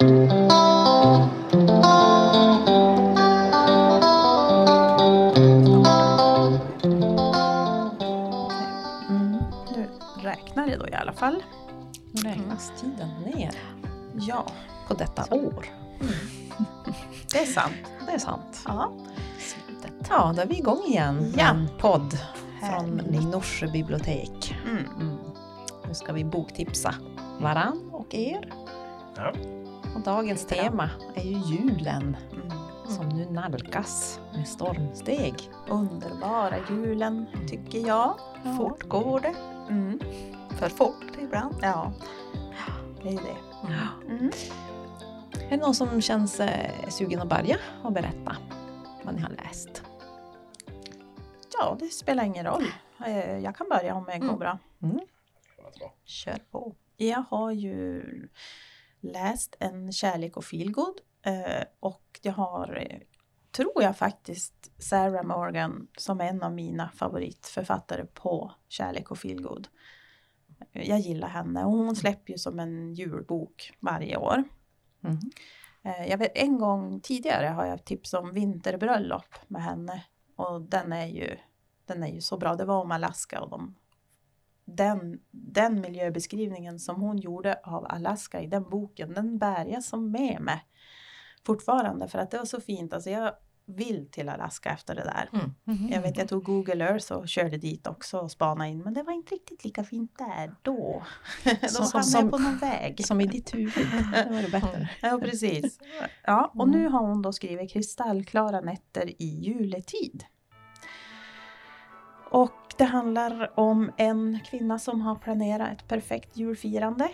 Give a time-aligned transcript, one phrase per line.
[0.00, 0.28] Mm.
[9.74, 9.88] Nu
[10.22, 11.42] räknar det då i alla fall.
[12.12, 13.50] Nu räknas tiden ner
[14.14, 14.46] Ja,
[14.88, 15.66] på detta år.
[17.32, 17.74] det är sant.
[18.06, 18.62] Det är sant.
[18.64, 18.92] Ja.
[20.08, 21.34] Då är vi igång igen.
[21.36, 21.48] Ja.
[21.48, 22.18] En podd
[22.60, 23.22] från Härligt.
[23.32, 24.56] Norsjö bibliotek.
[24.66, 24.84] Mm.
[25.00, 25.16] Mm.
[25.88, 26.94] Nu ska vi boktipsa
[27.40, 28.52] varann och er.
[29.16, 29.32] Ja.
[29.94, 32.50] Och dagens tema är ju julen Mm.
[32.88, 35.34] som nu nalkas med stormsteg.
[35.68, 38.14] Underbara julen tycker jag.
[38.44, 38.54] Ja.
[38.56, 39.34] Fort går det.
[39.68, 40.00] Mm.
[40.50, 41.54] För fort ibland.
[41.62, 41.92] Ja,
[43.02, 43.66] det är det.
[44.08, 44.30] Mm.
[45.40, 48.36] Är det någon som känns eh, sugen att börja och berätta
[49.04, 49.82] vad ni har läst?
[51.58, 52.66] Ja, det spelar ingen roll.
[53.06, 54.38] Eh, Jag kan börja om det går Mm.
[54.38, 54.58] bra.
[56.04, 56.74] Kör på.
[56.96, 58.02] Jag har ju
[59.00, 62.98] läst En kärlek och feelgood eh, och jag har, eh,
[63.52, 69.68] tror jag faktiskt, Sarah Morgan som en av mina favoritförfattare på kärlek och feelgood.
[70.72, 74.44] Jag gillar henne och hon släpper ju som en julbok varje år.
[75.04, 75.18] Mm.
[75.82, 80.04] Jag vet en gång tidigare har jag tips om Vinterbröllop med henne
[80.36, 81.36] och den är ju,
[81.86, 82.54] den är ju så bra.
[82.54, 83.74] Det var om Alaska och de
[84.76, 90.10] den, den miljöbeskrivningen som hon gjorde av Alaska i den boken, den bär jag som
[90.10, 90.64] med mig
[91.46, 92.92] fortfarande för att det var så fint.
[92.92, 93.32] Alltså jag
[93.66, 95.28] vill till Alaska efter det där.
[95.32, 95.88] Mm.
[95.92, 99.02] Jag vet jag tog Google Earth och körde dit också och spanade in men det
[99.02, 101.02] var inte riktigt lika fint där då.
[101.62, 103.06] Då Som- hamnade som- jag på någon väg.
[103.06, 103.72] Som i ditt huvud.
[104.14, 104.90] Det var det bättre.
[105.02, 105.78] Ja, precis.
[106.24, 110.24] Ja, och nu har hon då skrivit kristallklara nätter i juletid.
[112.30, 112.50] Och
[112.80, 117.08] det handlar om en kvinna som har planerat ett perfekt julfirande.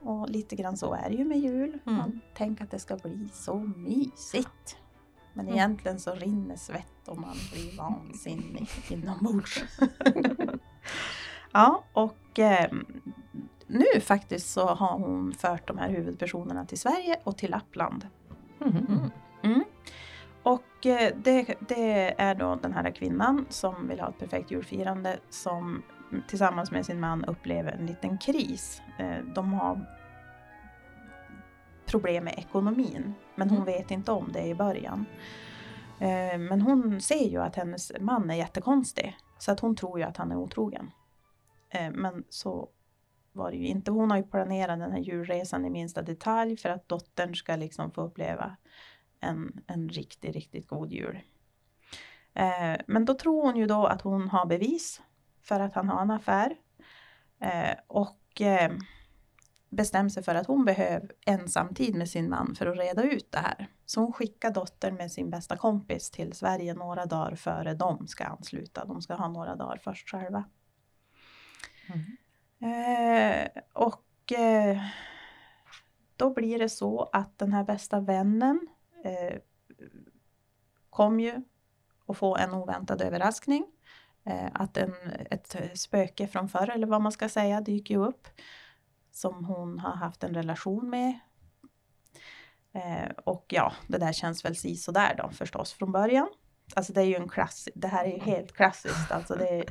[0.00, 1.78] Och lite grann så är det ju med jul.
[1.86, 1.98] Mm.
[1.98, 4.76] Man tänker att det ska bli så mysigt.
[5.34, 5.54] Men Mm.
[5.58, 9.64] egentligen så rinner svett och man blir vansinnig inombords.
[11.52, 12.70] ja, och eh,
[13.66, 18.06] nu faktiskt så har hon fört de här huvudpersonerna till Sverige och till Lappland.
[19.42, 19.64] Mm.
[20.86, 25.82] Eh, det, det är då den här kvinnan som vill ha ett perfekt julfirande som
[26.28, 28.82] tillsammans med sin man upplever en liten kris.
[28.98, 29.86] Eh, De har
[31.86, 33.66] problem med ekonomin men hon Mm.
[33.74, 35.06] vet inte om det i början.
[36.00, 40.04] Eh, Men hon ser ju att hennes man är jättekonstig så att hon tror ju
[40.04, 40.90] att han är otrogen.
[41.92, 42.68] Men så
[43.32, 43.90] var det ju inte.
[43.90, 47.90] Hon har ju planerat den här julresan i minsta detalj för att dottern ska liksom
[47.90, 48.56] få uppleva
[49.22, 51.20] en, en riktigt, riktigt god jul.
[52.34, 55.02] Eh, men då tror hon ju då att hon har bevis
[55.42, 56.56] för att han har en affär.
[57.40, 58.72] Eh, och eh,
[59.70, 63.38] bestämmer sig för att hon behöver ensamtid med sin man för att reda ut det
[63.38, 63.68] här.
[63.86, 68.24] Så hon skickar dottern med sin bästa kompis till Sverige några dagar före de ska
[68.24, 68.84] ansluta.
[68.84, 70.44] De ska ha några dagar först själva.
[72.62, 74.82] Eh, och eh,
[76.16, 78.68] då blir det så att den här bästa vännen
[79.04, 79.38] eh,
[80.90, 81.42] kom ju
[82.06, 83.66] att få en oväntad överraskning.
[84.24, 84.94] Eh, att en,
[85.30, 88.28] ett spöke från förr, eller vad man ska säga, dyker ju upp.
[89.10, 91.18] Som hon har haft en relation med.
[92.72, 94.78] Eh, och ja, det där känns väl si
[95.16, 96.28] då förstås från början.
[96.74, 99.64] Alltså det är ju en klass, det här är ju helt klassiskt, alltså det,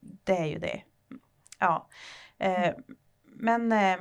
[0.00, 0.82] det är ju det.
[1.58, 1.88] Ja.
[2.38, 2.74] Eh,
[3.24, 3.96] men eh,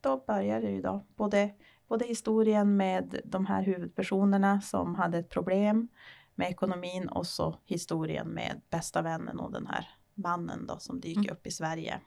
[0.00, 1.06] då börjar det ju då.
[1.16, 1.54] Både,
[1.88, 5.88] både historien med de här huvudpersonerna som hade ett problem
[6.34, 11.20] med ekonomin och så historien med bästa vännen och den här mannen då som dyker
[11.20, 11.32] Mm.
[11.32, 12.00] upp i Sverige.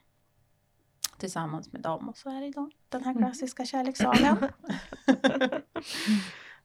[1.18, 3.22] Tillsammans med dem och så är det då den här Mm.
[3.24, 4.36] klassiska kärlekssagan.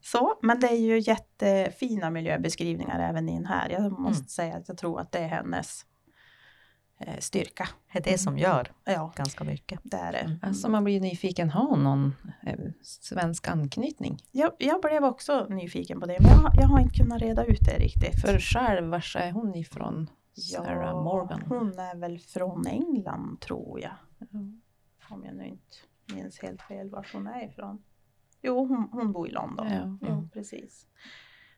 [0.00, 3.68] så, men det är ju jättefina miljöbeskrivningar även i den här.
[3.70, 4.28] Jag måste Mm.
[4.28, 5.86] säga att jag tror att det är hennes
[7.18, 7.68] styrka.
[7.92, 9.80] Det är det som gör Ja, ganska mycket.
[9.82, 10.38] det är det.
[10.42, 12.14] Alltså man blir nyfiken, har någon
[12.46, 14.18] eh, svensk anknytning?
[14.32, 17.44] Jag, jag blev också nyfiken på det, men jag, har- jag har inte kunnat reda
[17.44, 18.20] ut det riktigt.
[18.20, 20.10] För själv, var är hon ifrån?
[20.36, 21.42] Sarah Morgan.
[21.48, 23.92] Hon är väl från England tror jag.
[25.10, 25.76] Om jag nu inte
[26.14, 27.82] minns helt fel var hon är ifrån.
[28.42, 29.66] Jo, hon, hon bor i London.
[29.72, 29.98] Ja.
[30.00, 30.28] Jo, Mm.
[30.30, 30.86] precis.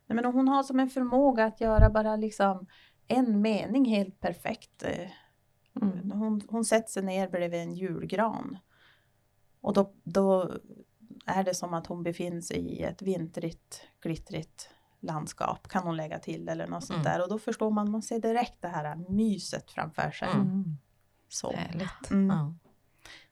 [0.07, 2.67] Nej, men hon har som en förmåga att göra bara liksom
[3.09, 4.85] en mening helt perfekt.
[5.83, 6.11] Mm.
[6.11, 8.59] Hon, hon sätter sig ner bredvid en julgran.
[9.61, 10.51] Och då, då
[11.27, 14.71] är det som att hon befinner sig i ett vintrigt, glittrigt
[15.01, 15.69] landskap.
[15.69, 17.13] Kan hon lägga till eller något sånt Mm.
[17.13, 17.23] där.
[17.23, 20.29] Och då förstår man, man ser direkt det här myset framför sig.
[20.29, 20.65] Mm.
[21.29, 21.53] Så.
[21.53, 22.11] Härligt.
[22.11, 22.37] Mm.
[22.37, 22.55] Ja.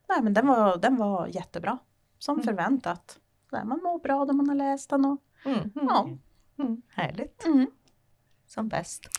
[0.09, 1.77] Nej men den var, den var jättebra.
[2.19, 2.45] som Mm.
[2.45, 3.19] förväntat.
[3.51, 5.05] Där, man mår bra då man har läst den.
[5.05, 5.69] Och, Mm.
[5.73, 6.09] ja.
[6.59, 6.81] Mm.
[6.89, 7.45] Härligt.
[8.47, 9.09] Som bäst.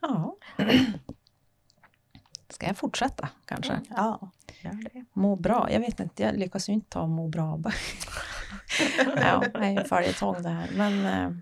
[0.00, 0.36] Ja.
[2.62, 3.80] Ska jag fortsätta kanske?
[3.96, 4.30] ja,
[4.62, 5.04] gör det.
[5.12, 5.68] Må bra.
[5.72, 7.60] Jag vet inte, jag lyckas ju inte ta må bra.
[9.16, 10.70] ja, det är ju en följetong det här.
[10.76, 11.36] Men eh,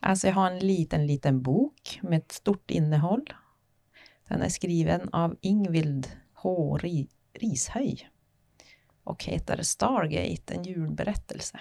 [0.00, 3.34] alltså jag har en liten, liten bok med ett stort innehåll.
[4.28, 6.78] Den är skriven av Ingvild H.
[6.78, 8.08] Ri- Rishöj
[9.04, 11.60] och heter Stargate, en julberättelse.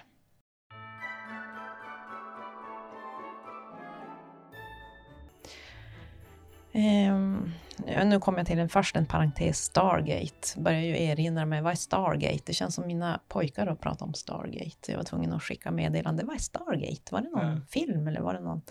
[7.86, 10.60] Ja, nu kommer jag till en först en parentes, Stargate.
[10.62, 12.44] Börjar ju erinra mig, vad är Stargate?
[12.46, 14.92] Det känns som mina pojkar har pratat om Stargate.
[14.92, 17.12] Jag var tvungen att skicka meddelande, vad är Stargate?
[17.12, 17.66] Var det någon Mm.
[17.68, 18.62] film eller var det någon...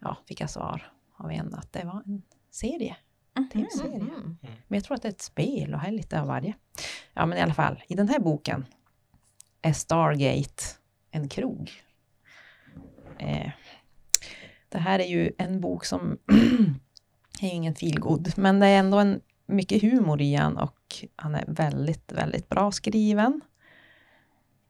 [0.00, 2.96] Ja, fick jag svar av en att det var en serie.
[3.36, 3.48] Mhm.
[3.48, 3.94] Tv-serie.
[4.00, 4.36] Mm.
[4.68, 6.54] Men jag tror att det är ett spel och här är lite av varje.
[7.14, 8.66] Ja, men i alla fall, i den här boken
[9.62, 10.62] är Stargate
[11.10, 11.70] en krog.
[13.18, 13.50] Eh,
[14.68, 16.18] det här är ju en bok som
[17.42, 21.34] är ju ingen feelgood, men det är ändå en mycket humor i han och han
[21.34, 23.40] är väldigt, väldigt bra skriven.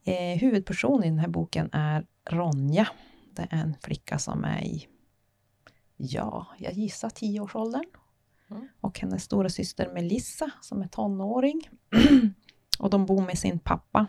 [0.05, 2.88] Eh, huvudpersonen i den här boken är Ronja.
[3.35, 4.87] Det är en flicka som är i,
[5.97, 7.85] ja, jag gissar tioårsåldern.
[8.50, 8.69] Mm.
[8.81, 11.69] Och hennes stora syster Melissa som är tonåring.
[12.79, 14.06] och de bor med sin pappa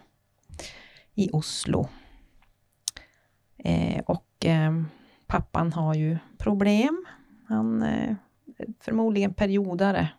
[1.15, 1.89] i Oslo.
[3.57, 4.83] Eh, och eh,
[5.27, 7.05] pappan har ju problem.
[7.47, 8.15] Han eh,
[8.79, 10.09] förmodligen periodare.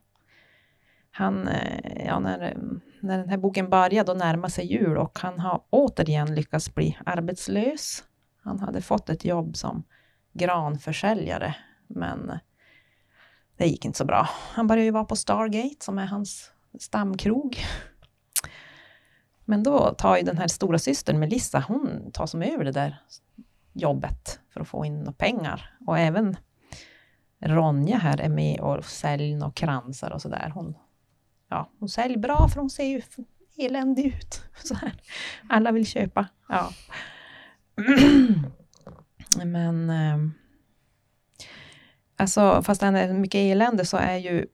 [1.10, 2.56] Han, eh, ja, när,
[3.00, 6.98] när den här boken började då närma sig jul och han har återigen lyckats bli
[7.06, 8.04] arbetslös.
[8.42, 9.82] Han hade fått ett jobb som
[10.32, 11.54] granförsäljare,
[11.86, 12.32] men
[13.56, 14.28] det gick inte så bra.
[14.52, 17.58] Han började ju vara på Stargate, som är hans stamkrog.
[19.44, 23.02] Men då tar ju den här stora systern Melissa, hon tar som över det där
[23.72, 25.76] jobbet för att få in pengar.
[25.86, 26.36] Och även
[27.40, 30.52] Ronja här är med och säljer och kransar och sådär.
[30.54, 30.74] Hon,
[31.48, 33.02] ja, hon säljer bra för hon ser ju
[33.56, 34.42] eländig ut.
[34.64, 34.92] Så här.
[35.48, 36.28] Alla vill köpa.
[36.48, 36.70] Ja.
[39.44, 40.32] Men ehm,
[42.16, 44.46] alltså, fast han är mycket elände så är ju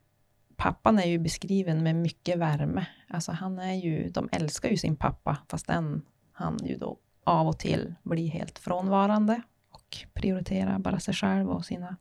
[0.55, 2.85] pappan är ju beskriven med mycket värme.
[3.09, 6.01] Alltså han är ju, de älskar ju sin pappa fast den,
[6.31, 9.41] han ju då av och till blir helt frånvarande
[9.71, 11.97] och prioriterar bara sig själv och sina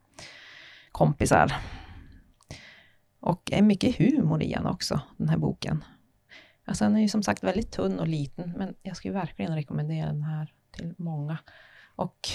[0.96, 1.52] kompisar.
[3.20, 5.84] Och är mycket humor i den också, den här boken.
[6.64, 10.06] Alltså den är ju som sagt väldigt tunn och liten, men jag skulle verkligen rekommendera
[10.06, 11.38] den här till många.
[11.96, 12.28] Och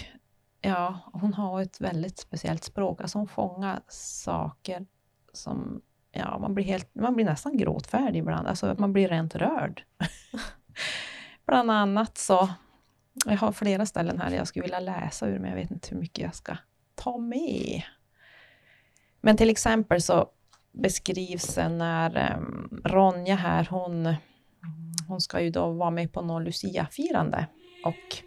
[0.61, 3.01] ja, hon har ett väldigt speciellt språk.
[3.01, 4.85] Alltså hon fångar saker
[5.33, 5.81] som,
[6.11, 8.47] ja, man blir, helt, man blir nästan gråtfärdig ibland.
[8.47, 9.83] Alltså man blir rent rörd.
[11.45, 12.49] Bland annat så,
[13.25, 15.97] jag har flera ställen här jag skulle vilja läsa ur, men jag vet inte hur
[15.97, 16.57] mycket jag ska
[16.95, 17.83] ta med.
[19.21, 20.29] Men till exempel så
[20.71, 24.15] beskrivs det när um, Ronja här, hon,
[25.07, 27.45] hon ska ju då vara med på något Lucia-firande.
[27.85, 28.23] Och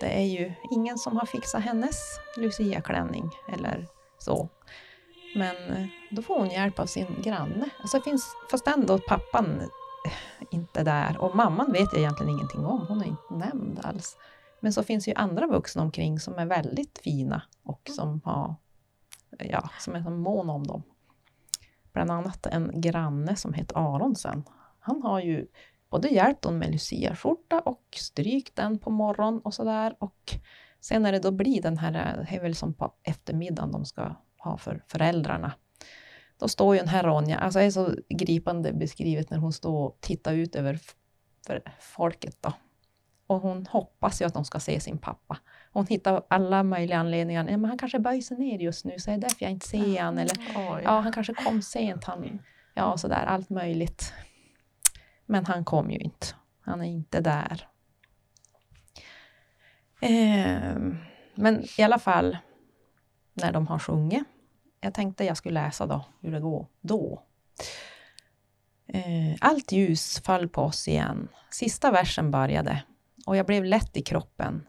[0.00, 1.96] det är ju ingen som har fixat hennes
[2.36, 3.86] Lucia-klänning eller
[4.18, 4.48] så.
[5.36, 7.68] Men eh, då får hon hjälp av sin granne.
[7.80, 11.16] Alltså finns, fast ändå pappan eh, inte där.
[11.18, 12.86] Och mamman vet jag egentligen ingenting om.
[12.88, 14.16] Hon är inte nämnd alls.
[14.60, 18.54] Men så finns ju andra vuxna omkring som är väldigt fina och som har
[19.38, 20.82] ja, som är som mån om dem.
[21.92, 24.44] Bland annat en granne som heter Aronsen.
[24.80, 25.46] Han har ju
[25.90, 29.96] både hjälpt hon med luciaskjorta och strykt den på morgonen och sådär.
[29.98, 30.34] Och
[30.80, 34.14] sen när det då blir den här, det är väl som på eftermiddagen de ska
[34.38, 35.52] ha för föräldrarna.
[36.38, 39.86] Då står ju den här Ronja, alltså det är så gripande beskrivet när hon står
[39.86, 40.80] och tittar ut över
[41.46, 42.52] för folket då.
[43.26, 45.38] Och hon hoppas ju att de ska se sin pappa.
[45.74, 47.48] Hon hittar alla möjliga anledningar.
[47.50, 49.68] Ja, men han kanske böjer sig ner just nu, så är det därför jag inte
[49.68, 50.18] ser han.
[50.18, 50.80] Eller Oj.
[50.84, 52.04] ja, han kanske kom sent.
[52.04, 52.38] Han,
[52.74, 54.12] ja, sådär, allt möjligt.
[55.26, 56.26] Men han kom ju inte.
[56.60, 57.68] Han är inte där.
[60.00, 60.96] Ehm,
[61.34, 62.38] men i alla fall,
[63.32, 64.24] när de har sjungit.
[64.80, 67.22] Jag tänkte jag skulle läsa då, hur det går då.
[68.86, 71.28] Eh, Allt ljus föll på oss igen.
[71.50, 72.82] Sista versen började
[73.26, 74.66] och jag blev lätt i kroppen.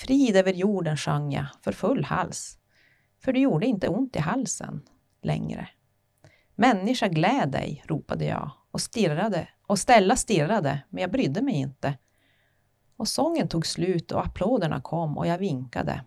[0.00, 2.58] Frid över jorden sjöng jag för full hals.
[3.24, 4.82] För det gjorde inte ont i halsen
[5.22, 5.68] längre.
[6.54, 11.98] Människa gläd dig, ropade jag och stirrade och Stella stirrade, men jag brydde mig inte.
[12.96, 16.04] Och sången tog slut och applåderna kom och jag vinkade.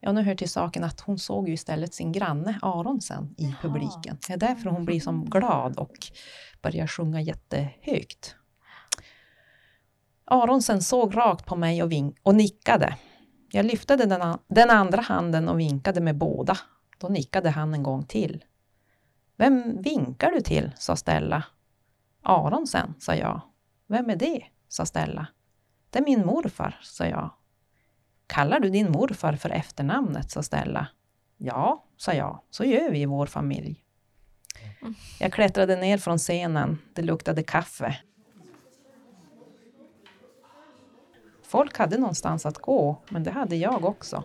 [0.00, 3.54] Ja, nu hör till saken att hon såg ju istället sin granne Aronsen i Jaha.
[3.62, 4.18] publiken.
[4.26, 5.96] Det är därför hon blir som glad och
[6.62, 8.34] börjar sjunga jättehögt.
[10.24, 12.96] Aronsen såg rakt på mig och, vink- och nickade.
[13.50, 16.58] Jag lyfte den, den andra handen och vinkade med båda.
[16.98, 18.44] Då nickade han en gång till.
[19.36, 20.72] Vem vinkar du till?
[20.76, 21.44] sa Stella.
[22.22, 23.40] Aronsen, sa jag.
[23.86, 24.44] Vem är det?
[24.68, 25.26] sa Stella.
[25.90, 27.30] Det är min morfar, sa jag.
[28.26, 30.30] Kallar du din morfar för efternamnet?
[30.30, 30.88] sa Stella.
[31.36, 32.42] Ja, sa jag.
[32.50, 33.84] Så gör vi i vår familj.
[35.20, 36.78] Jag klättrade ner från scenen.
[36.94, 37.96] Det luktade kaffe.
[41.48, 44.24] Folk hade någonstans att gå, men det hade jag också.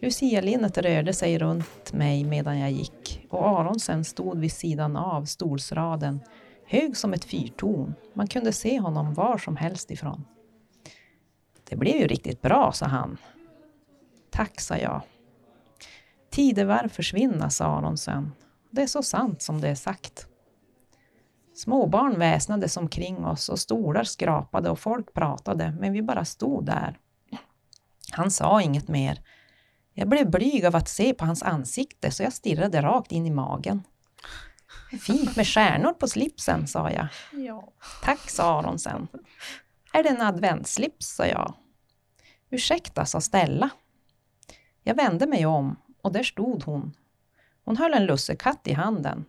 [0.00, 6.20] Lucia-linnet rörde sig runt mig medan jag gick och Aronsen stod vid sidan av stolsraden,
[6.66, 7.94] hög som ett fyrtorn.
[8.14, 10.24] Man kunde se honom var som helst ifrån.
[11.68, 13.16] Det blev ju riktigt bra, sa han.
[14.30, 15.02] Tack, sa jag.
[16.30, 18.32] Tidevarv försvinna, sa Aronsen.
[18.70, 20.28] Det är så sant som det är sagt.
[21.56, 26.98] Småbarn väsnades omkring oss och stolar skrapade och folk pratade, men vi bara stod där.
[28.12, 29.22] Han sa inget mer.
[29.92, 33.30] Jag blev blyg av att se på hans ansikte så jag stirrade rakt in i
[33.30, 33.82] magen.
[35.00, 37.08] Fint med stjärnor på slipsen, sa jag.
[37.32, 37.72] Ja.
[38.02, 39.08] Tack, sa Aronsen.
[39.92, 41.54] Är det en adventsslips, sa jag.
[42.50, 43.70] Ursäkta, sa Stella.
[44.82, 46.94] Jag vände mig om och där stod hon.
[47.64, 49.24] Hon höll en lussekatt i handen.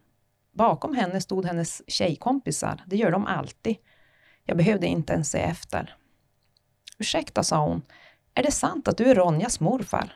[0.57, 3.75] Bakom henne stod hennes tjejkompisar, det gör de alltid.
[4.45, 5.95] Jag behövde inte ens se efter.
[6.97, 7.81] Ursäkta, sa hon.
[8.33, 10.13] Är det sant att du är Ronjas morfar?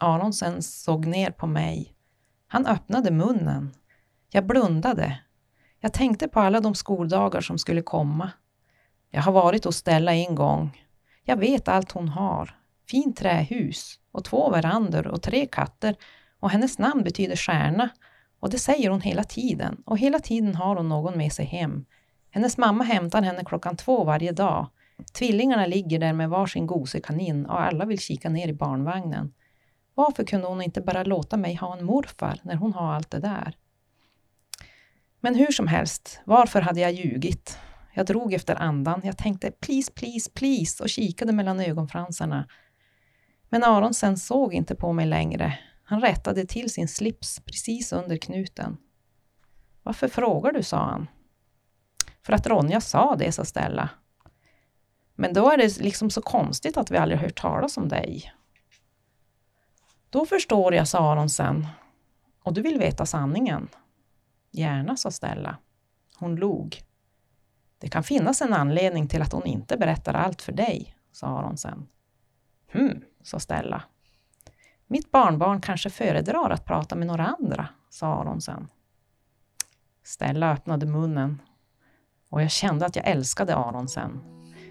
[0.00, 1.94] Aronsen såg ner på mig.
[2.46, 3.74] Han öppnade munnen.
[4.30, 5.20] Jag blundade.
[5.80, 8.30] Jag tänkte på alla de skoldagar som skulle komma.
[9.10, 10.84] Jag har varit hos Stella en gång.
[11.24, 12.58] Jag vet allt hon har.
[12.88, 15.96] Fint trähus och två verandor och tre katter
[16.40, 17.90] och hennes namn betyder stjärna
[18.40, 21.84] och det säger hon hela tiden och hela tiden har hon någon med sig hem.
[22.30, 24.66] Hennes mamma hämtar henne klockan två varje dag.
[25.12, 29.32] Tvillingarna ligger där med varsin gosekanin och alla vill kika ner i barnvagnen.
[29.94, 33.20] Varför kunde hon inte bara låta mig ha en morfar när hon har allt det
[33.20, 33.56] där?
[35.20, 37.58] Men hur som helst, varför hade jag ljugit?
[37.94, 39.00] Jag drog efter andan.
[39.04, 42.48] Jag tänkte please, please, please och kikade mellan ögonfransarna.
[43.48, 45.58] Men Aronsen såg inte på mig längre.
[45.90, 48.76] Han rättade till sin slips precis under knuten.
[49.82, 51.08] Varför frågar du, sa han.
[52.22, 53.88] För att Ronja sa det, sa Stella.
[55.14, 58.32] Men då är det liksom så konstigt att vi aldrig hört talas om dig.
[60.10, 61.66] Då förstår jag, sa Aronsen.
[62.42, 63.68] Och du vill veta sanningen?
[64.50, 65.56] Gärna, sa Stella.
[66.16, 66.82] Hon log.
[67.78, 71.88] Det kan finnas en anledning till att hon inte berättar allt för dig, sa Aronsen.
[72.72, 73.82] Hm, sa Stella.
[74.92, 78.68] Mitt barnbarn kanske föredrar att prata med några andra, sa Aronsen.
[80.04, 81.42] Stella öppnade munnen
[82.30, 84.20] och jag kände att jag älskade Aronsen.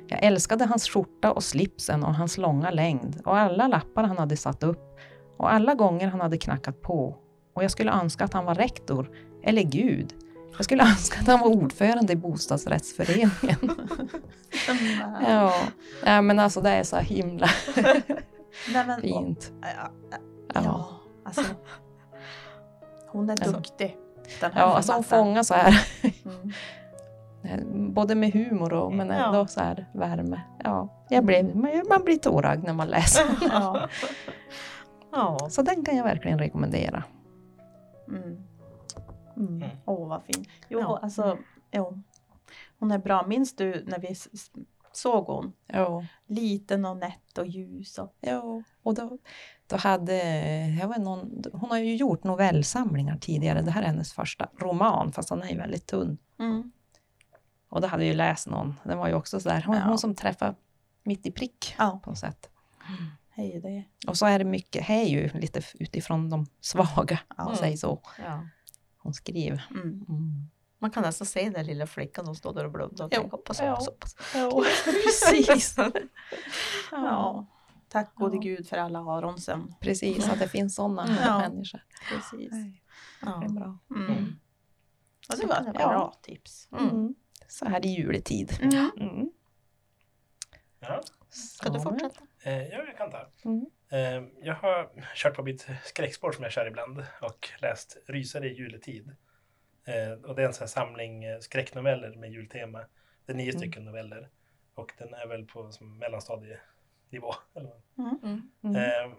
[0.07, 4.38] Jag älskade hans skjorta och slipsen och hans långa längd och alla lappar han hade
[4.38, 4.99] satt upp
[5.38, 7.15] och alla gånger han hade knackat på.
[7.53, 9.09] Och jag skulle önska att han var rektor,
[9.43, 10.13] eller Gud.
[10.57, 13.31] Jag skulle önska att han var ordförande i bostadsrättsföreningen.
[16.05, 17.49] ja, men alltså det är så himla
[18.73, 19.51] Nej, men, fint.
[19.61, 20.17] Ja, ja,
[20.53, 20.61] Ja.
[20.63, 20.89] ja,
[21.25, 21.41] alltså.
[23.07, 23.97] Hon är Alltså, duktig.
[24.41, 25.87] Den här Ja, alltså hon fångar så här,
[27.43, 27.93] Mm.
[27.93, 29.13] både med humor och men Ja.
[29.25, 30.41] ändå så här värme.
[30.63, 33.23] Ja, jag blev, man, man blir tårögd när man läser.
[33.51, 33.87] Ja.
[35.11, 35.37] ja.
[35.49, 37.03] Så den kan jag verkligen rekommendera.
[38.07, 38.21] Mm.
[38.23, 38.37] Mm.
[39.37, 39.69] Mm.
[39.85, 40.45] Åh, vad fin.
[40.67, 40.99] Jo, Ja.
[41.01, 41.37] alltså,
[41.71, 42.03] jo.
[42.79, 43.25] Hon är bra.
[43.27, 44.15] Minns du när vi
[44.91, 45.53] såg hon?
[45.67, 46.05] Ja.
[46.27, 47.98] Liten och nätt och ljus.
[47.98, 49.17] Och, Ja, och då,
[49.67, 50.15] då hade,
[50.81, 53.62] jag vet någon, hon har ju gjort novellsamlingar tidigare.
[53.62, 56.17] Det här är hennes första roman, fast den är ju väldigt tunn.
[56.39, 56.72] mm.
[57.72, 59.81] Och då hade jag ju läst någon, den var ju också så där, hon, Ja.
[59.86, 60.55] hon som träffar
[61.03, 62.50] mitt i prick Ja, på något sätt.
[63.29, 63.84] hej det.
[64.10, 67.55] Och så är det mycket, här är ju lite utifrån de svaga, om man Ja.
[67.55, 68.01] säger så.
[68.25, 68.48] Ja.
[68.98, 69.65] Hon skriver.
[69.72, 70.05] Mm.
[70.79, 70.81] Mm.
[70.81, 73.59] Man kan nästan se den lilla flickan som står där och blundar och tänker hoppas,
[73.59, 73.69] Ja.
[73.69, 74.15] hoppas, hoppas.
[74.36, 74.63] Ja,
[75.03, 75.75] precis.
[76.91, 77.45] Ja.
[77.89, 78.41] Tack gode Ja.
[78.41, 79.74] gud för alla Aronsen.
[79.81, 81.39] Precis, att det finns sådana Ja.
[81.39, 81.81] människor.
[82.09, 82.53] Precis.
[83.21, 83.38] Ja.
[83.38, 83.77] Det är bra.
[83.95, 84.36] Mm.
[85.29, 86.67] Ja, det var ett bra tips.
[86.71, 86.89] Mm.
[86.89, 87.15] Mm.
[87.48, 88.53] Så här i juletid.
[88.62, 88.91] Mm.
[88.98, 89.29] Mm.
[90.79, 92.21] Ja, Ska du fortsätta?
[92.43, 93.29] eh, ja, jag kan ta.
[93.45, 93.65] Mm.
[93.91, 98.53] Eh, jag har kört på mitt skräckspår som jag kör ibland och läst Rysare i
[98.57, 99.15] juletid.
[99.86, 102.86] Eh, och det är en sån här samling eh, skräcknoveller med jultema.
[103.25, 103.59] Det är nio Mm.
[103.59, 104.29] stycken noveller
[104.74, 107.33] och den är väl på som mellanstadienivå.
[107.55, 108.24] Eller vad.
[108.24, 108.51] Mm.
[108.63, 108.75] Mm.
[108.75, 109.15] Eh,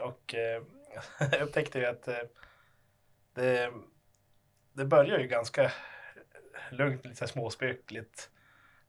[0.02, 0.62] och eh,
[1.32, 2.18] jag upptäckte ju att eh,
[3.34, 3.72] det,
[4.72, 5.72] det börjar ju ganska
[6.70, 8.30] lugnt, lite småspökligt.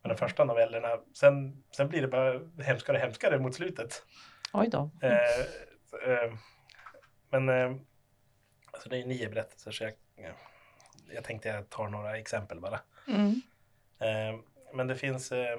[0.02, 4.06] Men de första novellerna, sen, sen blir det bara hemskare och hemskare mot slutet.
[4.54, 4.90] Oj då.
[5.02, 5.40] Eh,
[6.10, 6.34] eh,
[7.30, 7.76] men eh,
[8.72, 10.36] alltså det är nio berättelser så jag, eh,
[11.14, 12.80] jag tänkte jag tar några exempel bara.
[13.08, 13.42] Mm.
[14.00, 14.40] Eh,
[14.74, 15.58] men det finns, eh,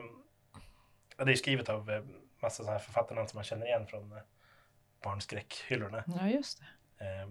[1.17, 2.03] det är skrivet av eh,
[2.43, 4.19] massa sådana här författarnamn som man känner igen från eh,
[5.03, 6.05] barnskräckhyllorna.
[6.21, 6.63] Ja, just
[6.99, 7.05] det.
[7.07, 7.29] Eh,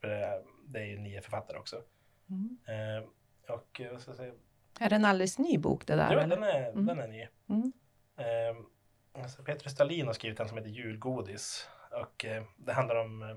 [0.00, 1.82] för det, det är ju nio författare också.
[2.30, 2.58] Mm.
[2.66, 3.08] Eh,
[3.54, 4.32] och eh, ska jag säga?
[4.80, 6.10] Är det en alldeles ny bok det där?
[6.10, 6.26] Eller?
[6.36, 6.86] den är, Mm.
[6.86, 7.28] den är ny.
[7.48, 7.72] Mm.
[8.16, 11.68] Eh, alltså Peter Stalin har skrivit en som heter Julgodis.
[12.02, 13.36] Och eh, det handlar om eh,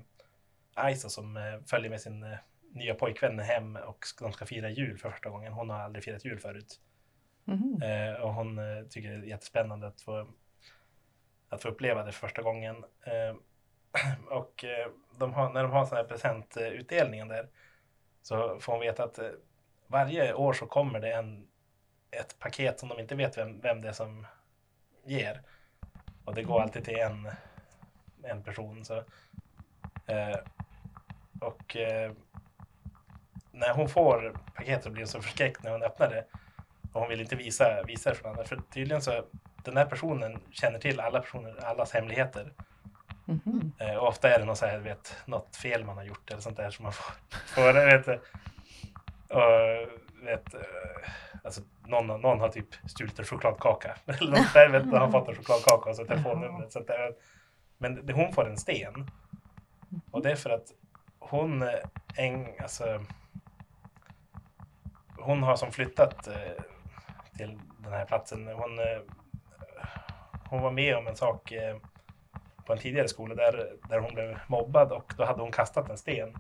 [0.74, 2.38] Aisa som eh, följer med sin eh,
[2.76, 5.54] nya pojkvän hem och de ska fira jul för första gången.
[5.54, 6.80] Hon har aldrig firat jul förut.
[7.46, 7.82] Mhm.
[7.82, 10.28] Eh, och hon eh, tycker det är jättespännande att få,
[11.50, 12.76] att få uppleva det för första gången.
[13.04, 13.36] Eh,
[14.30, 17.50] och eh, de har, när de har sån här presentutdelningen där
[18.22, 19.30] så får hon veta att eh,
[19.88, 21.48] varje år så kommer det en,
[22.12, 24.28] ett paket som de inte vet vem, vem det är som
[25.06, 25.42] ger.
[26.26, 27.32] Och det går alltid till en,
[28.24, 28.86] en person.
[28.86, 29.04] Så,
[30.06, 30.38] eh,
[31.42, 32.12] och eh,
[33.56, 36.26] när hon får paketet blir hon så förskräckt när hon öppnar det.
[36.94, 38.46] Och hon vill inte visa, visa det för andra.
[38.46, 39.26] För tydligen så
[39.64, 42.54] den här personen känner till alla personer, allas hemligheter.
[43.26, 43.72] Mhm.
[43.80, 46.42] Eh, och ofta är det något, så här, vet, något fel man har gjort eller
[46.42, 47.14] sånt där som man får.
[47.56, 48.08] får vet,
[49.30, 50.62] och, vet, eh,
[51.44, 53.96] alltså, någon, någon har typ stulit en chokladkaka.
[54.06, 56.72] Eller något där, vet, har fått en chokladkaka och så telefonnumret.
[56.72, 57.14] Så att, det är-
[57.78, 59.10] men det, hon får en sten.
[60.12, 60.68] Och det är för att
[61.20, 61.70] hon, eh,
[62.16, 63.06] en, alltså,
[65.26, 66.64] hon har som flyttat eh,
[67.38, 68.48] till den här platsen.
[68.48, 69.02] Hon, eh,
[70.50, 71.78] hon var med om en sak eh,
[72.66, 75.98] på en tidigare skola där, där hon blev mobbad och då hade hon kastat en
[75.98, 76.34] sten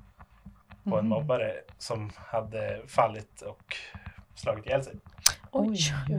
[0.83, 1.09] på en Mhm.
[1.09, 3.75] mobbare som hade fallit och
[4.35, 4.95] slagit ihjäl sig.
[5.51, 5.77] Oj.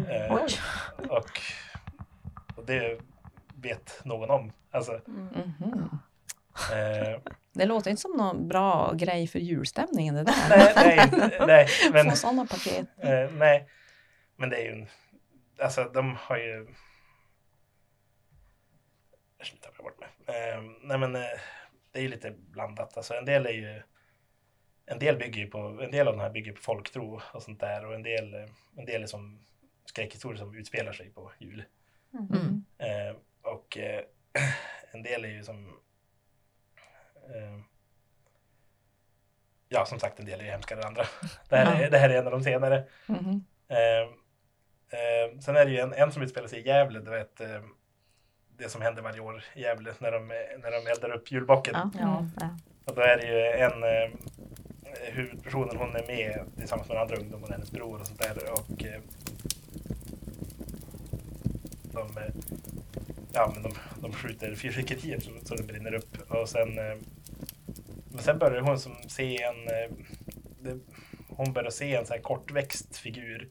[0.08, 0.46] Eh, Oj.
[1.08, 1.30] och,
[2.56, 2.98] och det
[3.54, 4.52] vet någon om.
[4.70, 5.98] Alltså, Mhm.
[6.72, 7.20] eh,
[7.56, 10.48] Det låter inte som någon bra grej för julstämningen det där.
[10.76, 12.86] nej, nej, nej, men, Få sådana paket.
[12.98, 13.68] eh, nej,
[14.36, 14.86] men det är ju en,
[15.58, 16.66] alltså de har ju
[19.38, 20.08] Jag tappar bort mig.
[20.26, 21.22] Eh, nej men eh,
[21.92, 22.96] det är ju lite blandat.
[22.96, 23.82] Alltså en del är ju
[24.86, 27.60] en del bygger ju på, en del av de här bygger på folktro och sånt
[27.60, 29.40] där och en del, eh, en del är som
[29.84, 31.64] skräckhistorier som utspelar sig på jul.
[32.12, 32.64] Mm.
[32.78, 34.04] Eh, och eh,
[34.90, 35.80] en del är ju som
[39.68, 41.04] Ja, som sagt, en del är ju hemskare än andra.
[41.48, 41.90] Det här, är, Ja.
[41.90, 42.84] det här är en av de senare.
[43.68, 47.60] Eh, sen är det ju en, en som utspelar sig i Gävle, du vet eh,
[48.58, 50.28] det som händer varje år i Gävle när de,
[50.62, 51.74] när de eldar upp julbocken.
[51.74, 52.56] Ja, ja.
[52.84, 54.10] Och då är det ju en eh,
[55.12, 58.52] huvudpersonen, hon är med tillsammans med andra ungdom och hennes bror och sånt där.
[58.52, 59.00] Och eh,
[61.92, 62.08] de,
[63.32, 66.30] ja, men de, de skjuter fyrverkerier så, så det brinner upp.
[66.30, 66.96] Och sen, eh,
[68.16, 69.90] men sen börjar hon som se en, eh,
[70.60, 70.80] det,
[71.28, 73.50] hon börjar se en så här kortväxt figur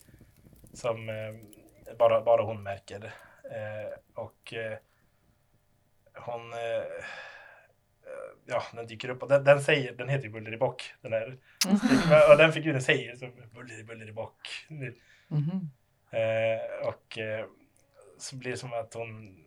[0.73, 3.13] som eh, bara, bara hon märker.
[3.51, 4.53] Eh, och
[6.13, 6.53] hon
[8.45, 10.93] ja, den dyker upp och den, den säger, den heter ju Bulleribock.
[11.01, 11.37] Den här.
[12.31, 14.65] Och den figuren säger så Bulleri, Bulleribock.
[14.67, 15.69] Mhm.
[16.11, 17.17] Eh, och
[18.17, 19.37] så blir det som att hon,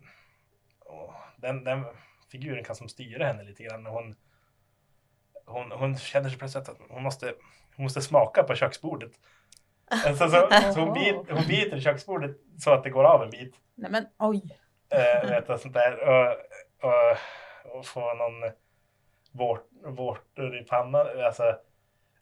[1.37, 1.85] den, den
[2.31, 3.87] figuren kan som styra henne lite grann.
[3.87, 4.17] Hon,
[5.49, 7.35] hon, hon känner sig plötsligt att hon måste,
[7.77, 9.13] hon måste smaka på köksbordet.
[9.91, 13.31] Alltså, så, så hon, bit, hon biter i köksbordet så att det går av en
[13.31, 13.55] bit.
[13.75, 14.59] Nej men oj.
[14.91, 16.09] Eh, vet, och sånt där.
[16.09, 16.37] Och,
[16.83, 18.53] och, och få någon
[19.33, 21.07] vårt, vårtor i pannan.
[21.25, 21.43] Alltså,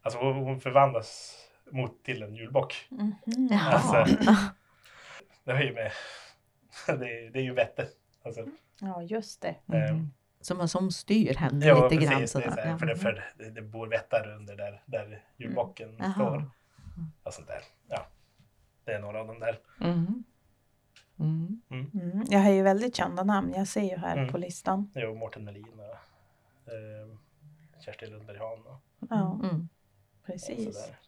[0.02, 1.38] alltså hon, förvandlas
[1.72, 2.88] mot till en julbock.
[3.50, 3.72] Jaha.
[3.72, 4.16] Alltså,
[5.44, 5.92] det har ju med...
[6.86, 7.88] Det är, det är ju vette.
[8.24, 8.46] Alltså,
[8.80, 9.54] Ja, just det.
[9.66, 10.12] Mhm.
[10.46, 12.18] Som, som styr henne ja, lite grann.
[12.20, 12.32] precis.
[12.32, 12.76] Det, är sådär.
[12.78, 12.98] för det, Ja.
[12.98, 16.12] för det, det bor vättar under där, där julbocken Jaha.
[16.12, 16.50] står.
[17.22, 17.62] Och sånt där.
[17.88, 18.06] Ja,
[18.84, 19.58] det är några av dem där.
[19.78, 20.24] Mhm.
[21.18, 21.60] Mm.
[21.70, 22.24] Mm.
[22.28, 23.52] Jag har ju väldigt kända namn.
[23.56, 24.32] Jag ser ju här Mm.
[24.32, 24.90] på listan.
[24.94, 27.18] Jo, Mårten Melin och eh,
[27.84, 28.78] Kerstin Lundberg Hahn
[29.10, 29.68] Ja, Mm.
[30.26, 30.74] precis.
[30.82, 30.98] sådär.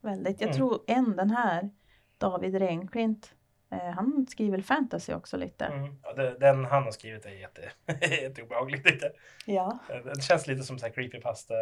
[0.00, 0.40] Väldigt.
[0.40, 0.56] Jag Mm.
[0.56, 1.70] tror en den här,
[2.18, 3.35] David Renklint, eh,
[3.70, 5.64] han skriver fantasy också lite.
[5.64, 5.96] Mm.
[6.02, 7.70] Ja, det, den han har skrivit är jätte,
[8.22, 8.84] jätteobehaglig.
[8.84, 9.12] tycker
[9.46, 9.78] Ja.
[9.88, 10.04] jag.
[10.04, 11.54] Den känns lite som så här creepypasta.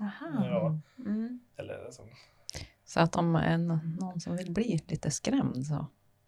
[0.00, 0.44] Aha.
[0.46, 1.40] Ja, Mm.
[1.56, 2.04] eller som,
[2.84, 3.66] Så att om en,
[4.00, 5.86] någon som vill bli lite skrämd så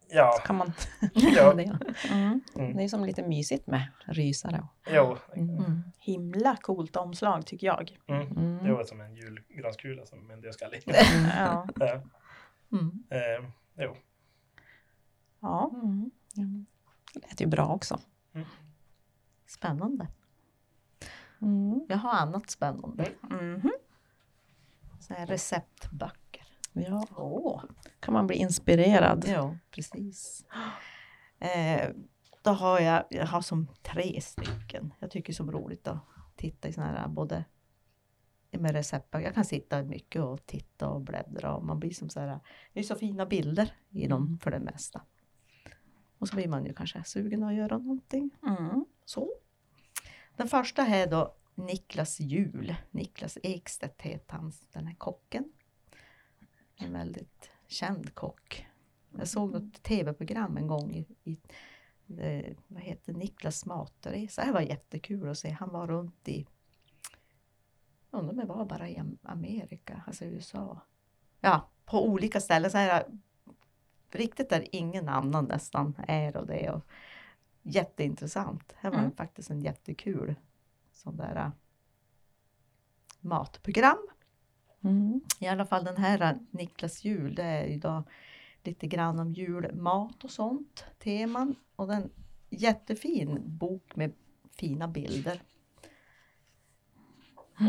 [0.09, 0.73] ja, kan man
[1.15, 1.55] Ja.
[1.55, 1.79] det.
[2.11, 2.41] Mm.
[2.77, 4.65] Det är som lite mysigt med rysare.
[4.91, 5.51] jo, Mm.
[5.57, 5.83] Mm.
[5.99, 7.97] Himla coolt omslag tycker jag.
[8.09, 8.23] mm.
[8.37, 8.65] Mm.
[8.65, 10.81] det var som en julgranskula som en dödskalle.
[11.37, 11.67] Ja.
[11.81, 12.01] ja.
[12.73, 13.05] Mm.
[13.11, 13.51] Eh,
[13.85, 13.97] jo.
[15.47, 15.71] Ja.
[15.75, 16.11] Mm.
[16.37, 16.67] Mm.
[17.15, 18.01] Det lät ju bra också.
[19.47, 20.09] Spännande.
[21.43, 21.87] Mm.
[21.89, 23.09] Jag har annat spännande.
[23.23, 23.73] Mhm.
[25.01, 26.47] Så här receptböcker.
[26.73, 27.65] Ja, Åh!
[28.01, 29.25] kan man bli inspirerad.
[29.29, 30.45] Ja, precis.
[31.39, 31.91] Eh,
[32.43, 34.93] då har jag, jag har som tre stycken.
[34.99, 35.99] Jag tycker det är så roligt att
[36.37, 37.45] titta i såna här både
[38.51, 39.27] med receptböcker.
[39.27, 42.41] Jag kan sitta mycket och titta och bläddra och man blir som så här,
[42.73, 45.03] det är så fina bilder i dem för det mesta.
[46.19, 48.31] Och så blir man ju kanske sugen att göra någonting.
[48.47, 48.85] Mm.
[49.05, 49.33] Så.
[50.37, 52.75] Den första är då Niklas Jul.
[52.91, 55.53] Niklas Ekstedt heter han, den här kocken.
[56.77, 58.67] En väldigt känd kock.
[59.19, 61.39] Jag såg något tv-program en gång i, i
[62.19, 64.45] eh, vad heter Niklas matresa.
[64.45, 65.51] Det var jättekul att se.
[65.51, 66.47] Han var runt i,
[68.11, 70.81] undrar om det var bara i Am- Amerika, alltså USA.
[71.41, 72.71] Ja, på olika ställen.
[72.71, 73.07] Så här,
[74.11, 76.71] riktigt där ingen annan nästan är och det.
[76.71, 76.87] Och,
[77.62, 78.75] jätteintressant.
[78.83, 79.12] Det var Mm.
[79.12, 80.35] faktiskt en jättekul
[80.92, 81.51] sån där äh,
[83.21, 84.09] matprogram.
[84.85, 85.21] Mm.
[85.40, 88.05] I alla fall den här äh, Niklas jul, det är då
[88.62, 91.55] lite grann om julmat och sånt teman.
[91.77, 92.11] Och den
[92.51, 94.12] jättefin bok med
[94.59, 95.40] fina bilder.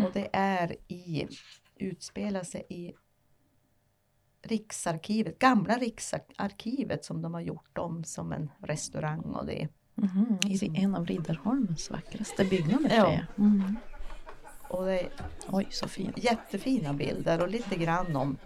[0.05, 1.27] Och det är i,
[1.75, 2.93] utspelar sig i
[4.41, 9.67] Riksarkivet, gamla Riksarkivet som de har gjort om som en restaurang och det.
[9.95, 10.37] Mhm.
[10.45, 13.01] I en av Riddarholmens vackraste byggnader Ja.
[13.03, 13.25] tror jag.
[13.45, 13.75] Mm.
[14.69, 15.09] Och det är
[15.47, 16.23] Oj, så fint.
[16.23, 18.37] jättefina bilder och lite grann om,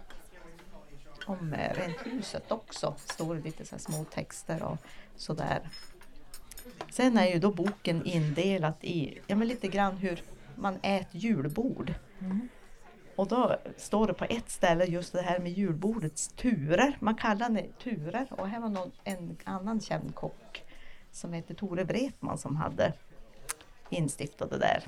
[1.26, 2.94] om eh, rent huset också.
[2.98, 4.76] Står lite så små texter och
[5.16, 5.70] sådär.
[6.90, 10.22] Sen är ju då boken indelat i ja, men lite grann hur
[10.56, 11.94] man äter julbord.
[12.20, 12.48] Mm.
[13.16, 16.96] Och då står det på ett ställe just det här med julbordets turer.
[17.00, 20.64] Man kallar det turer och här var någon, en annan känd kock
[21.10, 22.92] som heter Tore Wretman som hade
[23.90, 24.84] instiftat det där.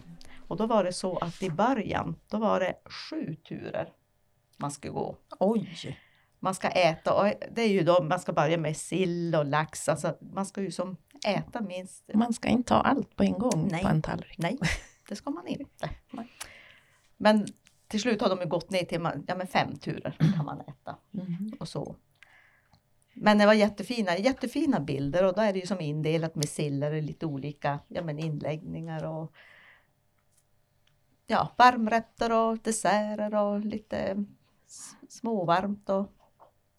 [0.48, 3.92] Och då var det så att i början, då var det sju turer
[4.56, 5.16] man skulle gå.
[5.38, 5.98] Oj!
[6.40, 9.88] Man ska äta och det är ju då man ska börja med sill och lax.
[9.88, 12.10] Alltså man ska ju som äta minst.
[12.14, 13.82] Man ska inte ta allt på en gång Nej.
[13.82, 14.38] på en tallrik.
[14.38, 14.58] Nej,
[15.08, 15.90] det ska man inte.
[17.16, 17.46] Men
[17.94, 20.60] till slut har de ju gått ner till man- ja, men fem turer kan man
[20.60, 21.52] äta Mm.
[21.60, 21.96] och så.
[23.14, 26.92] Men det var jättefina, jättefina bilder och då är det ju som indelat med siller
[26.92, 29.32] i lite olika ja, men inläggningar och
[31.26, 34.24] ja, varmrätter och desserter och lite
[35.08, 36.06] småvarmt och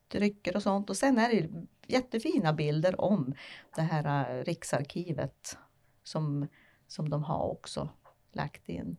[0.08, 0.90] drycker och sånt.
[0.90, 1.50] Och sen är det
[1.88, 3.34] jättefina bilder om
[3.76, 5.58] det här äh, Riksarkivet
[6.04, 6.48] som,
[6.88, 7.90] som de har också
[8.32, 8.98] lagt in.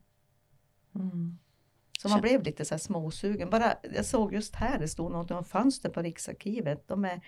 [0.94, 1.38] Mm.
[2.02, 3.50] Så man blev lite så här småsugen.
[3.50, 6.88] Bara, jag såg just här, det stod något om fönster på Riksarkivet.
[6.88, 7.20] De är,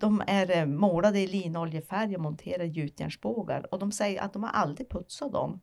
[0.00, 3.74] de är eh, målade i linoljefärg och monterade gjutjärnsbågar.
[3.74, 5.60] Och de säger att de har aldrig putsat dem.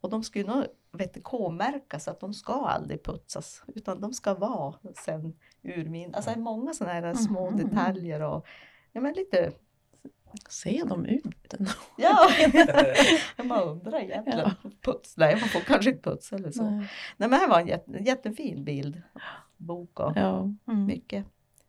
[0.00, 3.62] Och de skulle nog vet, du, K-märkas att de ska aldrig putsas.
[3.74, 4.74] Utan de ska vara
[5.04, 6.14] sen urmin.
[6.14, 7.56] Alltså det är många sådana här små Mhm.
[7.58, 8.46] detaljer och
[8.92, 9.52] ja, men lite,
[10.48, 11.54] Ser de ut?
[11.96, 12.28] ja,
[13.44, 14.50] man undrar egentligen.
[14.82, 16.62] Puts, nej, man får kanske inte putsa eller så.
[16.70, 16.90] Nej.
[17.16, 19.02] Nej men här var en jätte, jättefin bild.
[19.56, 20.38] Bok och Ja.
[20.68, 20.86] Mm.
[20.86, 21.26] mycket,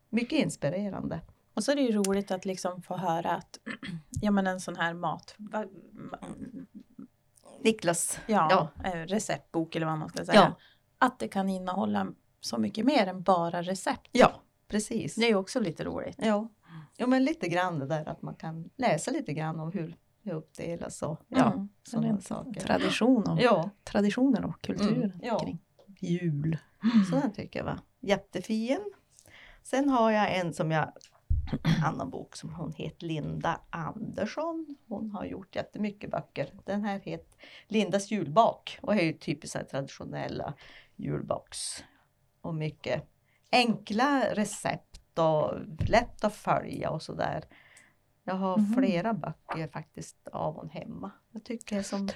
[0.10, 1.22] mycket inspirerande.
[1.54, 3.60] Och så är det ju roligt att liksom få höra att
[4.22, 5.36] ja, men en sån här mat...
[5.38, 6.66] va- ma-
[7.64, 8.90] Niklas, Ja, Ja.
[8.90, 10.40] eh, receptbok eller vad man ska säga.
[10.40, 10.56] Ja.
[10.98, 12.08] Att det kan innehålla
[12.42, 14.10] så mycket mer än bara recept.
[14.12, 14.32] ja
[14.68, 15.16] precis.
[15.16, 16.16] Det är ju också lite roligt.
[16.22, 16.50] Ja.
[17.00, 20.32] Ja men lite grann det där att man kan läsa lite grann om hur det
[20.34, 21.70] uppdelas och ja, Mm.
[21.84, 22.62] sådana saker.
[22.62, 25.40] Tradition och, Ja, traditioner och kulturen Mm, ja.
[25.40, 25.60] kring
[26.00, 26.58] jul.
[27.10, 28.92] så den tycker jag var jättefin.
[29.64, 30.92] Sen har jag en som jag
[31.86, 34.76] annan bok som hon heter Linda Andersson.
[34.88, 36.50] Hon har gjort jättemycket böcker.
[36.66, 37.36] Den här heter
[37.68, 40.54] Lindas julbak och är ju typiskt traditionella
[40.96, 41.84] julbaks.
[42.42, 43.04] Och mycket
[43.52, 45.54] enkla recept och
[45.88, 47.44] lätt att följa och sådär.
[48.24, 48.74] Jag har Mhm.
[48.74, 51.12] flera böcker faktiskt av hon hemma.
[51.32, 52.10] Jag tycker, som,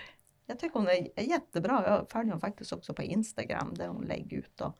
[0.46, 1.84] jag tycker hon är jättebra.
[1.88, 4.80] Jag följer hon faktiskt också på Instagram där hon lägger ut och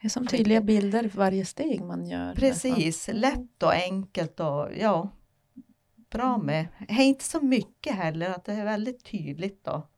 [0.00, 2.34] Det är som tydliga bilder för varje steg man gör.
[2.34, 5.08] Precis, lätt och enkelt och ja,
[6.10, 6.66] bra med.
[6.88, 9.88] Det är inte så mycket heller, att det är väldigt tydligt då.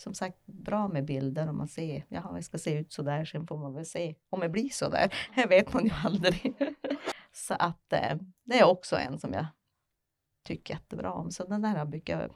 [0.00, 3.24] Som sagt, bra med bilder om man ser, jaha, det ska se ut så där,
[3.24, 5.14] sen får man väl se om det blir så där.
[5.34, 6.54] Det vet man ju aldrig.
[7.32, 9.46] Så att eh, det är också en som jag
[10.44, 11.30] tycker jättebra om.
[11.30, 12.30] Så den där brukar jag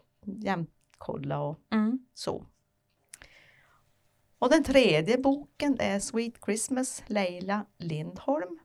[0.44, 1.98] jämt kolla och Mm.
[2.14, 2.46] så.
[4.38, 8.58] Och den tredje boken är Sweet Christmas, Leila Lindholm.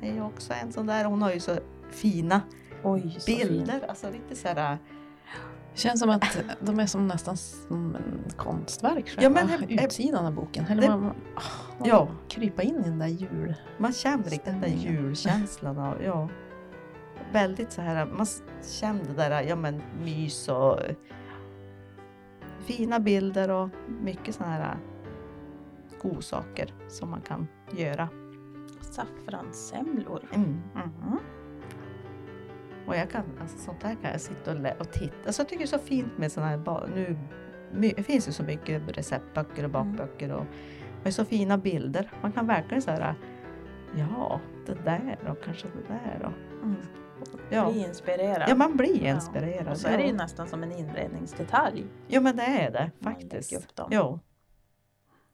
[0.00, 1.58] Det är också en sån där, hon har ju så
[1.90, 2.40] fina
[2.84, 3.72] Oj, så bilder.
[3.72, 3.84] fint.
[3.88, 4.78] Alltså lite sådär.
[5.78, 10.32] Känns som att de är som nästan som en konstverk Ja, men he- utsidan av
[10.34, 10.64] boken.
[10.66, 11.14] Eller det- man, man,
[11.78, 12.08] man Ja.
[12.28, 13.54] krypa in i den där jul...
[13.78, 14.92] Man känner riktigt den Stämningen.
[14.94, 16.28] julkänslan av, ja.
[17.32, 18.26] Väldigt så här, man
[18.80, 20.78] känner det där, ja men mys och
[22.58, 23.68] fina bilder och
[24.02, 24.76] mycket sådana här
[26.02, 28.08] godsaker som man kan göra.
[28.80, 30.28] Saffranssemlor.
[30.34, 30.62] Mm.
[30.74, 31.18] Mhm.
[32.88, 35.14] Och jag kan, alltså sånt där kan jag sitta och, och titta.
[35.26, 37.16] Alltså jag tycker det är så fint med sådana här, nu
[37.96, 39.96] det finns ju så mycket receptböcker och Mm.
[39.96, 40.44] bakböcker och,
[41.06, 42.10] och så fina bilder.
[42.22, 43.16] Man kan verkligen säga
[43.96, 46.76] ja, det där och kanske det där och, Mm.
[47.50, 47.70] ja.
[47.70, 48.48] Bli inspirerad.
[48.48, 49.14] Ja, man blir Ja.
[49.14, 49.68] inspirerad.
[49.68, 50.14] Och så är det ju ja.
[50.16, 51.86] nästan som en inredningsdetalj.
[52.08, 53.52] Jo, men det är det faktiskt.
[53.52, 53.88] upp dem.
[53.92, 54.20] Jo.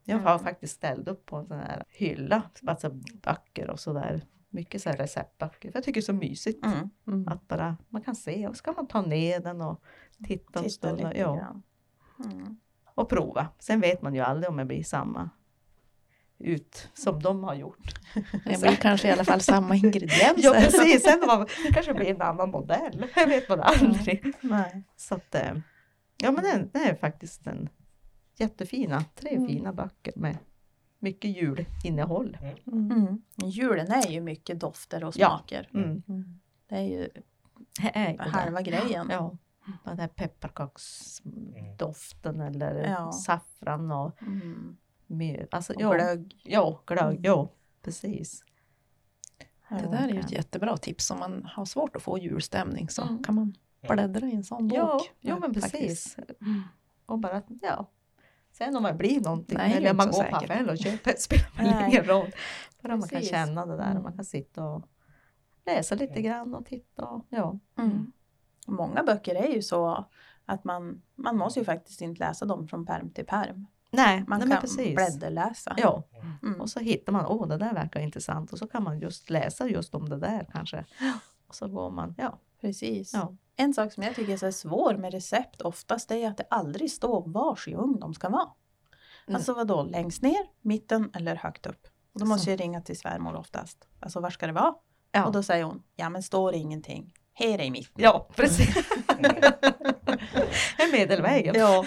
[0.04, 0.44] Jag har Mm.
[0.44, 2.90] faktiskt ställt upp på en sån här hylla, alltså
[3.22, 4.22] böcker och sådär.
[4.54, 5.70] Mycket så här receptböcker.
[5.70, 6.90] För jag tycker det är så mysigt Mm.
[7.06, 7.28] Mm.
[7.28, 9.82] att bara man kan se och så kan man ta ner den och
[10.26, 10.96] titta en Titta stund.
[10.98, 11.62] lite Ja, grann.
[12.24, 12.56] Mm.
[12.94, 13.46] och prova.
[13.58, 15.30] Sen vet man ju aldrig om det blir samma
[16.38, 17.94] ut som de har gjort.
[18.44, 20.34] Det blir kanske i alla fall samma ingredienser.
[20.42, 23.06] Ja precis, sen var, det kanske blir en annan modell.
[23.14, 24.32] Det vet man aldrig.
[24.40, 24.82] Nej.
[24.96, 25.52] Så att, eh,
[26.22, 27.68] ja men det, det är faktiskt en
[28.36, 29.48] jättefina, tre Mm.
[29.48, 30.36] fina böcker med
[31.04, 32.38] mycket julinnehåll.
[32.66, 32.90] Mm.
[32.90, 33.22] Mm.
[33.36, 35.28] Julen är ju mycket dofter och Ja.
[35.28, 35.70] smaker.
[35.74, 36.02] Mm.
[36.08, 36.40] Mm.
[36.68, 37.08] Det är ju
[37.82, 39.06] Det halva grejen.
[39.10, 39.36] Ja,
[39.84, 43.12] den där pepparkaksdoften eller Ja.
[43.12, 44.76] saffran och, Mm.
[45.50, 46.40] alltså, Och ja, glögg.
[46.44, 47.26] ja, glögg.
[47.26, 47.48] Ja,
[47.82, 48.44] precis.
[49.68, 51.10] Det där är ju ett jättebra tips.
[51.10, 53.22] Om man har svårt att få julstämning så Mm.
[53.22, 53.54] kan man
[53.88, 54.78] bläddra i en sån bok.
[54.78, 56.16] Ja, ja men precis.
[56.40, 56.62] Mm.
[57.06, 57.90] Och bara, ja.
[58.58, 61.72] Sen om det blir någonting, Nej, eller man går på affären och köper, det spelar
[61.80, 62.30] väl ingen roll.
[62.82, 63.96] Bara man kan känna det där Mm.
[63.96, 64.82] och man kan sitta och
[65.66, 67.04] läsa lite grann och titta.
[67.06, 67.58] Och, ja.
[67.78, 68.12] Mm.
[68.66, 70.04] Många böcker är ju så
[70.46, 73.66] att man, man måste ju faktiskt inte läsa dem från perm till perm.
[73.90, 74.94] Nej, Man nej, kan precis.
[74.94, 75.74] blädderläsa.
[75.78, 76.02] Ja,
[76.42, 76.60] Mm.
[76.60, 79.68] och så hittar man, åh det där verkar intressant och så kan man just läsa
[79.68, 80.84] just om det där kanske.
[81.46, 82.38] Och så går man, ja.
[82.60, 83.12] Precis.
[83.14, 83.34] Ja.
[83.56, 86.90] En sak som jag tycker är så svår med recept oftast är att det aldrig
[86.90, 88.48] står vars i ugn de ska vara.
[89.26, 89.36] Mm.
[89.36, 91.86] Alltså vadå, längst ner, mitten eller högt upp?
[92.14, 92.50] Och då måste Så.
[92.50, 93.88] jag ringa till svärmor oftast.
[94.00, 94.74] Alltså var ska det vara?
[95.12, 97.14] Ja, Och då säger hon, ja men står ingenting.
[97.32, 97.94] Här är i mitten.
[98.04, 98.76] ja precis.
[100.78, 101.54] en medelvägen.
[101.58, 101.84] Ja.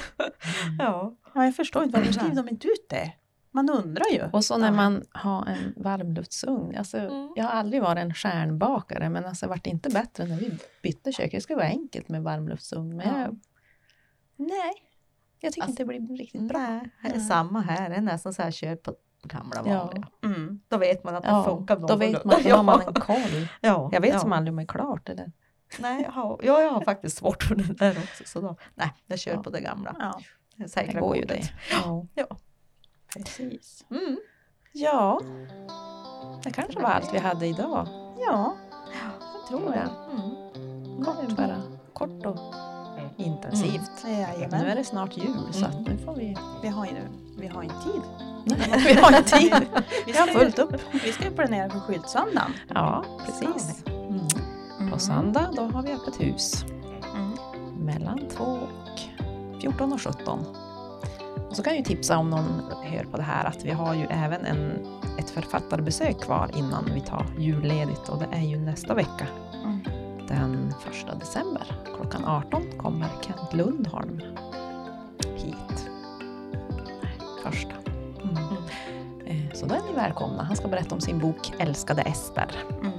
[0.80, 1.16] Ja.
[1.34, 3.14] ja, jag förstår inte varför skriver de inte ut det?
[3.52, 4.24] Man undrar ju.
[4.34, 4.72] Och så när Ja.
[4.74, 6.78] man har en varmluftsugn.
[6.78, 7.34] Alltså, Mm.
[7.36, 11.12] Jag har aldrig varit en stjärnbakare men alltså, det vart inte bättre när vi bytte
[11.12, 11.32] kök.
[11.32, 12.96] Det skulle vara enkelt med varmluftsugn.
[12.98, 13.22] Men Ja.
[13.22, 13.40] jag,
[14.36, 14.74] nej,
[15.40, 16.60] jag tycker Alltså, inte det blir riktigt bra.
[16.60, 17.28] Nej, det är Nej.
[17.28, 17.90] samma här.
[17.90, 19.78] Det är nästan så här kör på gamla Ja.
[19.86, 20.08] vanliga.
[20.24, 20.62] Mm.
[20.68, 22.88] Då vet man att det Ja, funkar då vet man, då har man Ja.
[22.88, 23.48] en koll.
[23.62, 24.20] Ja, Jag vet ja.
[24.20, 25.10] som aldrig om det är klart.
[25.10, 25.32] Eller?
[25.80, 28.24] Nej, jag har, ja, jag har faktiskt svårt för det där också.
[28.26, 29.44] Så då, nej, jag kör Ja.
[29.44, 29.96] på det gamla.
[30.00, 30.20] Ja,
[30.56, 31.42] Det Det säkra går ju kortet.
[31.42, 31.50] det.
[31.72, 32.08] Ja.
[32.16, 32.38] Ja.
[33.26, 33.86] Precis.
[33.92, 34.18] Mm.
[34.74, 35.22] ja,
[36.44, 37.88] det kanske var allt vi hade idag.
[38.28, 38.56] Ja,
[39.42, 39.90] jag tror det.
[40.12, 41.04] Mm.
[41.06, 41.62] Kort bara.
[41.94, 42.38] Kort och
[42.98, 43.10] Mm.
[43.18, 43.92] intensivt.
[44.52, 46.38] Nu är det snart jul så att nu får vi...
[46.62, 46.92] Vi har ju
[47.38, 48.02] vi har ju tid.
[48.88, 49.54] vi har inte tid.
[50.06, 50.76] Vi har fullt upp.
[51.04, 52.52] vi ska ju planera för skyltsöndagen.
[52.76, 53.84] Ja, precis.
[53.88, 54.92] Mm.
[54.92, 56.66] På söndag då har vi öppet hus.
[57.16, 57.34] Mm.
[57.86, 59.00] mellan 2 och
[59.62, 60.46] 14 och 17.
[61.50, 63.94] Och så kan jag ju tipsa om någon hör på det här att vi har
[63.94, 64.88] ju även en,
[65.20, 69.28] ett författarbesök kvar innan vi tar julledigt och det är ju nästa vecka.
[69.64, 69.80] Mm.
[70.28, 70.74] Den
[71.12, 71.64] 1 december
[71.96, 74.22] klockan 18 kommer Kent Lundholm
[75.36, 75.90] hit.
[77.44, 77.76] Första.
[78.24, 78.38] Mm.
[79.26, 80.44] Eh, Så då är ni välkomna.
[80.44, 82.52] Han ska berätta om sin bok Älskade Ester.
[82.82, 82.94] Mm.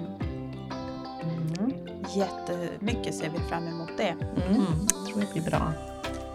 [1.59, 1.73] Mm.
[2.15, 4.09] Jättemycket ser vi fram emot det.
[4.47, 4.63] Mm.
[4.91, 5.73] Jag tror det blir bra.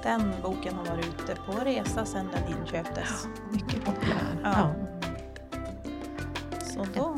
[0.03, 3.27] Den boken har varit ute på resa sedan den inköptes.
[3.51, 4.39] Mycket populär.
[4.43, 4.73] Ja.
[6.63, 7.17] Så då...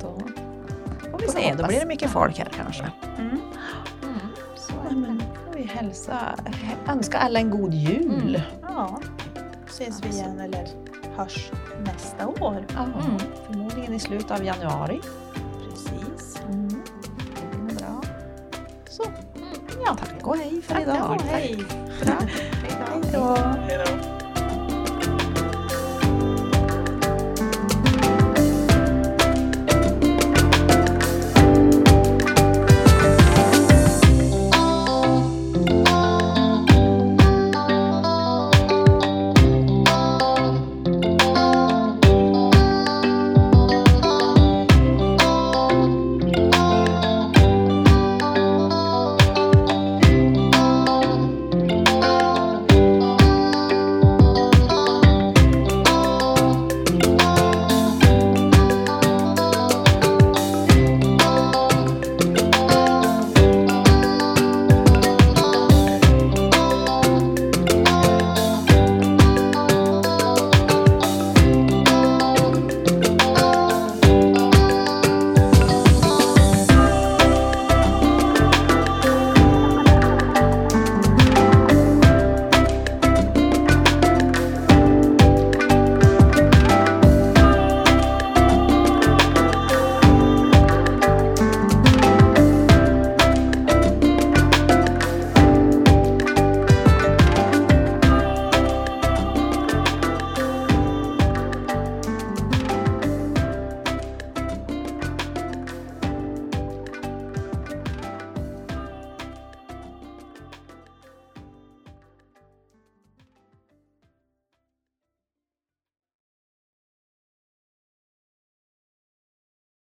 [0.00, 0.18] Då
[1.10, 2.92] får vi se, då blir det mycket folk här kanske.
[3.18, 3.28] Mm.
[4.90, 5.20] Mm.
[5.46, 6.18] Får vi hälsa,
[6.88, 8.42] önska alla en god jul.
[8.62, 9.00] Ja,
[9.66, 10.68] ses vi igen eller
[11.16, 11.50] hörs
[11.84, 12.64] nästa år.
[12.74, 13.18] Ja, Mm.
[13.46, 15.00] Förmodligen i slutet av januari.
[19.96, 21.10] Tack och hej för Tack idag.
[21.10, 21.64] och hej.
[23.12, 23.36] Då.
[23.68, 24.09] Hej då.